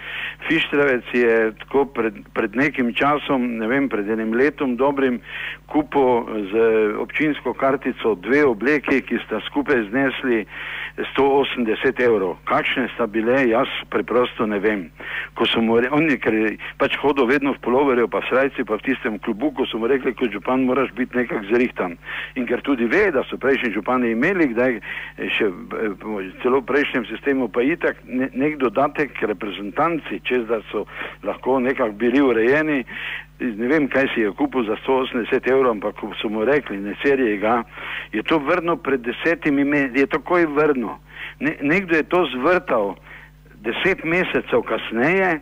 Fištravec 0.47 1.11
je 1.13 1.35
tako 1.63 1.83
pred, 1.93 2.17
pred 2.33 2.55
nekim 2.57 2.89
časom, 2.97 3.45
ne 3.59 3.67
vem, 3.69 3.89
pred 3.89 4.09
enim 4.09 4.33
letom 4.33 4.73
dobrim, 4.79 5.19
kupil 5.69 6.25
z 6.49 6.63
občinsko 7.01 7.53
kartico 7.53 8.15
dve 8.25 8.41
obleke, 8.49 9.01
ki 9.05 9.21
sta 9.27 9.41
skupaj 9.49 9.85
znesli 9.89 10.45
180 11.15 12.01
evrov. 12.03 12.37
Kakšne 12.49 12.87
sta 12.95 13.07
bile, 13.07 13.43
jaz 13.49 13.69
preprosto 13.93 14.47
ne 14.49 14.59
vem. 14.59 14.87
Ko 15.37 15.45
so 15.45 15.61
mu 15.61 15.77
rekli, 15.77 15.93
on 15.95 16.09
je 16.09 16.57
pač 16.79 16.97
hodil 17.03 17.29
vedno 17.29 17.53
v 17.53 17.63
poloverju, 17.63 18.07
pa 18.07 18.23
srajci, 18.29 18.65
pa 18.65 18.79
v 18.79 18.87
tistem 18.87 19.19
klubu, 19.19 19.51
ko 19.51 19.67
so 19.69 19.79
mu 19.79 19.87
rekli, 19.91 20.15
kot 20.15 20.33
župan 20.33 20.65
moraš 20.65 20.91
biti 20.97 21.17
nekak 21.17 21.45
zrihtan. 21.51 21.99
In 22.35 22.49
ker 22.49 22.63
tudi 22.65 22.89
ve, 22.89 23.11
da 23.11 23.23
so 23.29 23.37
prejšnji 23.39 23.75
župani 23.77 24.11
imeli 24.15 24.29
imeli 24.29 24.53
kdaj 24.53 24.75
eh, 24.77 25.29
še 25.33 25.49
eh, 25.49 26.31
celo 26.43 26.61
v 26.61 26.67
prejšnjem 26.69 27.05
sistemu 27.09 27.49
pa 27.49 27.63
itak 27.65 27.99
ne, 28.05 28.29
nek 28.33 28.59
dodatek 28.61 29.17
reprezentanci, 29.21 30.21
čez 30.23 30.47
da 30.47 30.61
so 30.71 30.85
lahko 31.23 31.59
nekako 31.59 31.97
bili 31.99 32.21
urejeni, 32.21 32.83
ne 33.39 33.67
vem, 33.67 33.87
kaj 33.87 34.07
si 34.13 34.21
je 34.21 34.31
kupil 34.31 34.63
za 34.67 34.75
180 34.85 35.51
evrov, 35.51 35.71
ampak 35.71 35.95
ko 35.95 36.11
so 36.21 36.29
mu 36.29 36.45
rekli, 36.45 36.77
ne 36.77 36.95
serije 37.03 37.37
ga, 37.37 37.63
je 38.11 38.23
to 38.23 38.39
vrno 38.39 38.75
pred 38.75 39.01
desetimi 39.01 39.63
meseci, 39.63 39.99
je 39.99 40.07
takoj 40.07 40.45
vrno. 40.45 40.99
Ne, 41.39 41.55
nekdo 41.61 41.95
je 41.95 42.03
to 42.03 42.25
zvrtal 42.35 42.95
deset 43.63 44.03
mesecev 44.03 44.61
kasneje, 44.67 45.39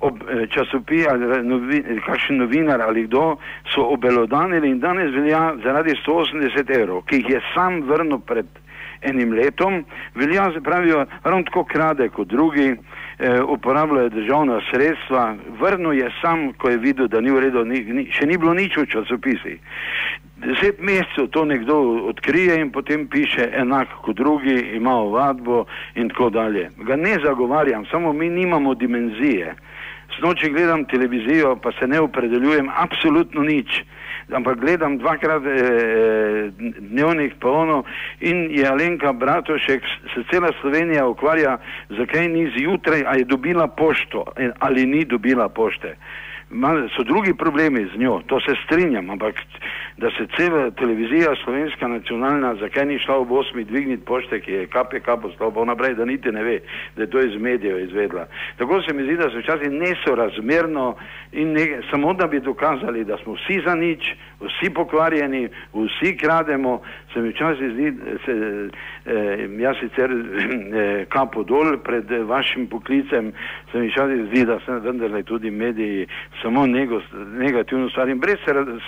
ob 0.00 0.20
eh, 0.28 0.46
časopis 0.52 1.06
ali 1.08 1.42
novi, 1.48 1.82
kakšen 2.06 2.36
novinar 2.36 2.80
ali 2.80 3.06
kdo 3.06 3.36
so 3.74 3.86
obelodanili 3.92 4.70
in 4.70 4.80
danes 4.80 5.12
velja 5.14 5.54
zaradi 5.64 5.94
180 6.06 6.80
evrov, 6.80 7.02
ki 7.08 7.16
jih 7.16 7.30
je 7.30 7.40
sam 7.54 7.80
vrnil 7.88 8.18
pred 8.18 8.46
enim 9.02 9.32
letom, 9.32 9.84
velja, 10.14 10.52
se 10.52 10.60
pravijo, 10.60 11.06
ravno 11.24 11.42
tako 11.42 11.64
krade 11.64 12.08
kot 12.08 12.28
drugi, 12.28 12.76
eh, 13.18 13.42
uporabljajo 13.42 14.08
državna 14.08 14.60
sredstva, 14.70 15.34
vrnil 15.60 15.92
je 15.92 16.10
sam, 16.20 16.52
ko 16.52 16.68
je 16.68 16.76
videl, 16.76 17.08
da 17.08 17.20
ni 17.20 17.30
v 17.30 17.40
redu, 17.40 17.64
ni, 17.64 17.80
ni, 17.80 18.08
še 18.12 18.26
ni 18.26 18.38
bilo 18.38 18.54
nič 18.54 18.76
v 18.76 18.86
časopisih. 18.86 19.60
Deset 20.36 20.80
mesecev 20.80 21.30
to 21.32 21.44
nekdo 21.44 21.76
odkrije 22.12 22.60
in 22.60 22.70
potem 22.70 23.06
piše 23.08 23.48
enako 23.56 24.02
kot 24.02 24.16
drugi, 24.16 24.56
ima 24.76 24.94
ovadbo 24.94 25.64
in 25.94 26.08
tako 26.08 26.30
dalje. 26.30 26.70
Ga 26.76 26.96
ne 26.96 27.16
zagovarjam, 27.24 27.86
samo 27.90 28.12
mi 28.12 28.28
nimamo 28.28 28.74
dimenzije 28.74 29.54
Snoči 30.18 30.50
gledam 30.50 30.84
televizijo, 30.84 31.56
pa 31.56 31.72
se 31.78 31.86
ne 31.86 32.00
opredeljujem 32.00 32.70
absolutno 32.76 33.42
nič. 33.42 33.82
Ampak 34.32 34.58
gledam 34.58 34.98
dvakrat 34.98 35.42
eh, 35.46 36.50
dnevnik 36.78 37.34
pa 37.40 37.50
ono 37.50 37.84
in 38.20 38.48
je 38.50 38.66
Alenka 38.66 39.12
Bratošek, 39.12 39.82
se 40.14 40.24
cela 40.30 40.50
Slovenija 40.60 41.06
ukvarja, 41.06 41.58
zakaj 41.88 42.28
ni 42.28 42.50
zjutraj, 42.58 43.04
a 43.06 43.14
je 43.14 43.24
dobila 43.24 43.66
pošto 43.66 44.24
ali 44.58 44.86
ni 44.86 45.04
dobila 45.04 45.48
pošte. 45.48 45.96
So 46.96 47.02
drugi 47.02 47.34
problemi 47.34 47.88
z 47.94 47.98
njo, 47.98 48.22
to 48.26 48.40
se 48.40 48.54
strinjam, 48.64 49.10
ampak 49.10 49.34
da 49.96 50.10
se 50.10 50.26
cela 50.36 50.70
televizija, 50.70 51.34
slovenska 51.44 51.88
nacionalna, 51.88 52.54
zakaj 52.54 52.86
ni 52.86 52.98
šla 52.98 53.18
v 53.18 53.32
osmi 53.32 53.64
dvigniti 53.64 54.04
pošte, 54.04 54.40
ki 54.40 54.52
je 54.52 54.66
KPK 54.66 55.16
poslal 55.22 55.50
pa 55.50 55.64
naprej, 55.64 55.94
da 55.94 56.04
niti 56.04 56.30
ne 56.32 56.42
ve, 56.42 56.60
da 56.96 57.02
je 57.02 57.10
to 57.10 57.20
iz 57.20 57.40
medijev 57.40 57.80
izvedla. 57.80 58.26
Tako 58.58 58.82
se 58.82 58.94
mi 58.94 59.02
zdi, 59.02 59.16
da 59.16 59.30
se 59.30 59.38
včasih 59.38 59.70
nesorazmerno 59.70 60.94
in 61.32 61.52
ne, 61.52 61.80
samo 61.90 62.14
da 62.14 62.26
bi 62.26 62.40
dokazali, 62.40 63.04
da 63.04 63.16
smo 63.16 63.34
vsi 63.34 63.62
za 63.66 63.74
nič, 63.74 64.14
vsi 64.40 64.70
pokvarjeni, 64.74 65.48
vsi 65.74 66.16
krademo, 66.16 66.80
se 67.12 67.20
mi 67.20 67.28
včasih 67.28 67.70
zdi, 67.72 67.92
se, 68.24 68.34
eh, 69.06 69.48
jaz 69.58 69.76
sicer 69.80 70.10
eh, 70.12 71.04
kapo 71.08 71.42
dol 71.42 71.78
pred 71.78 72.10
vašim 72.10 72.66
poklicem, 72.66 73.32
se 73.72 73.78
mi 73.78 73.88
včasih 73.88 74.26
zdi, 74.30 74.44
da 74.44 74.60
se 74.66 74.72
vendarle 74.72 75.22
tudi 75.22 75.50
mediji 75.50 76.06
samo 76.42 76.66
negativno 77.38 77.90
stvar 77.90 78.08
in 78.08 78.18
brez 78.18 78.38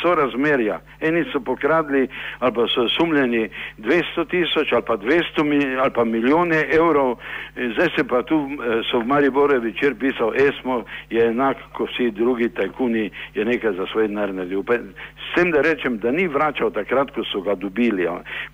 sorazmerja. 0.02 0.80
Eni 1.00 1.24
so 1.32 1.40
pokradli 1.40 2.08
ali 2.38 2.54
pa 2.54 2.66
so 2.74 2.88
sumljeni 2.88 3.48
200 3.78 4.28
tisoč 4.30 4.72
ali 4.72 4.82
pa 4.86 4.96
200 4.96 5.78
ali 5.78 5.90
pa 5.94 6.04
milijone 6.04 6.64
evrov, 6.72 7.16
zdaj 7.56 7.88
se 7.96 8.04
pa 8.04 8.22
tu 8.22 8.36
eh, 8.36 8.82
so 8.90 8.98
v 8.98 9.06
Mariboru 9.06 9.60
večer 9.60 9.94
pisal, 9.94 10.32
ESMO 10.36 10.84
je 11.10 11.26
enak 11.26 11.56
kot 11.72 11.90
vsi 11.90 12.10
drugi 12.10 12.48
tajkuni, 12.48 13.10
je 13.34 13.44
nekaj 13.44 13.72
za 13.72 13.86
svoj 13.92 14.08
denar 14.08 14.34
naredil. 14.34 14.62
S 14.62 15.34
tem, 15.34 15.50
da 15.50 15.60
rečem, 15.60 15.98
da 15.98 16.10
ni 16.12 16.28
vračal 16.28 16.70
takrat, 16.70 17.10
ko 17.10 17.24
so 17.24 17.40
ga 17.40 17.54
dobili, 17.54 18.08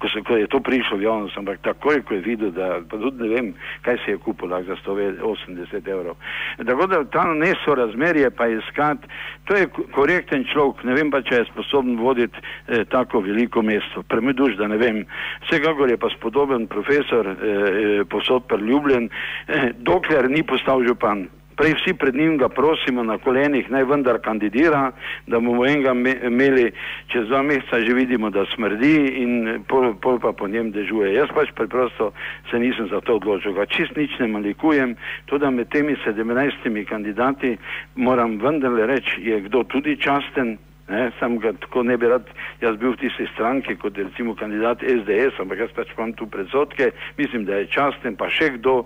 ko, 0.05 0.09
se, 0.13 0.21
ko 0.21 0.37
je 0.37 0.47
to 0.47 0.61
prišlo 0.61 0.99
v 0.99 1.07
javnost, 1.07 1.39
ampak 1.41 1.63
takoj, 1.65 2.03
ko 2.05 2.15
je 2.15 2.21
videl, 2.21 2.51
da 2.53 2.81
pa 2.85 2.99
tudi 3.01 3.25
ne 3.25 3.29
vem, 3.33 3.47
kaj 3.83 3.97
se 4.05 4.13
je 4.13 4.21
kupil 4.21 4.53
za 4.53 4.77
180 4.85 5.89
evrov. 5.89 6.17
Tako 6.61 6.87
da 6.87 7.05
ta 7.09 7.25
nesorazmerje 7.33 8.31
pa 8.31 8.49
iskati, 8.53 9.09
to 9.49 9.57
je 9.57 9.69
korekten 9.97 10.45
človek, 10.53 10.85
ne 10.85 10.97
vem 10.99 11.11
pa, 11.11 11.23
če 11.25 11.41
je 11.41 11.49
sposoben 11.53 11.97
voditi 11.97 12.37
eh, 12.69 12.85
tako 12.85 13.25
veliko 13.25 13.63
mesto. 13.63 14.05
Premeduš, 14.09 14.59
da 14.61 14.69
ne 14.69 14.77
vem. 14.77 15.05
Vsekakor 15.49 15.89
je 15.91 15.97
pa 15.97 16.13
spodoben 16.13 16.69
profesor, 16.69 17.27
eh, 17.27 17.39
eh, 17.41 18.05
posod 18.05 18.45
priljubljen, 18.49 19.09
eh, 19.49 19.73
dokler 19.81 20.29
ni 20.31 20.45
postal 20.45 20.85
župan. 20.85 21.29
Prej 21.57 21.75
vsi 21.79 21.95
pred 21.95 22.15
njim 22.15 22.37
ga 22.39 22.49
prosimo 22.49 23.03
na 23.03 23.19
kolenih, 23.19 23.71
naj 23.71 23.85
vendar 23.85 24.19
kandidira, 24.21 24.91
da 25.27 25.39
bomo 25.41 25.67
enega 25.67 25.95
imeli 26.27 26.71
čez 27.13 27.29
dva 27.29 27.43
meseca, 27.43 27.81
že 27.81 27.95
vidimo, 27.95 28.31
da 28.31 28.45
smrdi 28.55 28.95
in 29.23 29.63
pol, 29.69 29.95
pol 30.03 30.19
pa 30.19 30.33
po 30.33 30.49
njem 30.49 30.73
dežuje. 30.75 31.15
Jaz 31.15 31.31
pač 31.35 31.55
preprosto 31.55 32.13
se 32.51 32.59
nisem 32.59 32.89
za 32.91 33.01
to 33.01 33.17
odločil. 33.17 33.55
Ga 33.55 33.67
čist 33.67 33.97
nič 33.97 34.19
ne 34.19 34.29
malikujem, 34.29 34.97
tudi 35.31 35.51
med 35.51 35.69
temi 35.71 35.97
sedemnajstimi 36.05 36.85
kandidati 36.85 37.57
moram 37.95 38.39
vendarle 38.43 38.87
reči, 38.87 39.21
je 39.23 39.41
kdo 39.49 39.65
tudi 39.65 39.97
časten, 39.97 40.59
Ne, 40.89 41.11
sam 41.19 41.39
ga 41.39 41.53
tako 41.53 41.83
ne 41.83 41.97
bi 41.97 42.09
rad, 42.09 42.27
jaz 42.61 42.77
bil 42.77 42.93
v 42.93 42.99
tisti 43.01 43.25
stranki 43.33 43.73
kot 43.81 43.97
recimo 43.97 44.35
kandidat 44.37 44.83
SDS, 44.85 45.39
ampak 45.41 45.63
jaz 45.65 45.73
pač 45.73 45.95
imam 45.97 46.13
tu 46.13 46.27
predsotke, 46.29 46.91
mislim, 47.17 47.47
da 47.49 47.63
je 47.63 47.71
časten, 47.73 48.19
pa 48.21 48.29
še 48.29 48.51
kdo 48.59 48.83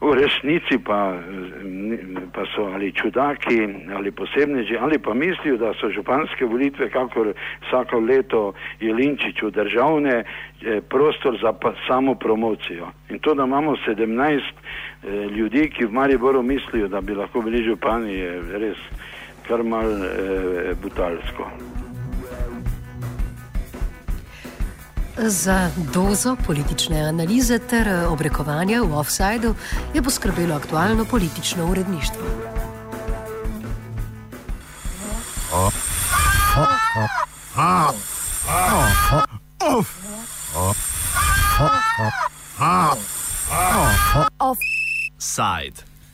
v 0.00 0.14
resnici 0.16 0.80
pa, 0.80 1.20
pa 2.32 2.46
so 2.54 2.64
ali 2.72 2.94
čudaki 2.96 3.60
ali 3.92 4.10
posebneži, 4.10 4.80
ali 4.80 4.96
pa 4.98 5.12
mislijo, 5.14 5.60
da 5.60 5.74
so 5.76 5.92
županske 5.92 6.48
volitve, 6.48 6.88
kakor 6.88 7.34
vsako 7.68 8.00
leto 8.00 8.42
je 8.80 8.94
Linčič 8.94 9.44
v 9.44 9.52
državne, 9.52 10.16
eh, 10.24 10.80
prostor 10.80 11.36
za 11.42 11.52
pa, 11.52 11.76
samo 11.84 12.14
promocijo. 12.14 12.88
In 13.12 13.20
to, 13.20 13.36
da 13.36 13.44
imamo 13.44 13.76
17 13.84 14.40
eh, 14.40 15.28
ljudi, 15.28 15.68
ki 15.68 15.84
v 15.84 15.92
Mariboru 15.92 16.42
mislijo, 16.42 16.88
da 16.88 17.04
bi 17.04 17.12
lahko 17.14 17.44
bili 17.44 17.60
župani, 17.68 18.16
je 18.16 18.32
res 18.64 18.80
kar 19.48 19.62
mal 19.62 20.04
eh, 20.04 20.74
butalsko. 20.82 21.50
Za 25.16 25.70
dozo 25.94 26.36
politične 26.46 27.00
analize 27.00 27.58
ter 27.58 27.88
obrekovanja 28.08 28.82
v 28.82 28.96
offsajdu 28.98 29.54
je 29.94 30.02
poskrbelo 30.02 30.54
aktualno 30.54 31.04
politično 31.04 31.66
uredništvo. 31.66 32.22
Offside. 44.38 45.91